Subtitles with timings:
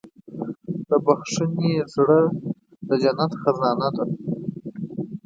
[0.89, 2.19] د بښنې زړه
[2.87, 4.05] د جنت خزانه ده.